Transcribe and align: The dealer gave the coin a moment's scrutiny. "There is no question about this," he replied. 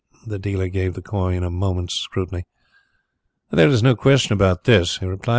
The 0.25 0.39
dealer 0.39 0.67
gave 0.67 0.95
the 0.95 1.03
coin 1.03 1.43
a 1.43 1.51
moment's 1.51 1.93
scrutiny. 1.93 2.45
"There 3.51 3.67
is 3.69 3.83
no 3.83 3.95
question 3.95 4.33
about 4.33 4.63
this," 4.63 4.97
he 4.97 5.05
replied. 5.05 5.29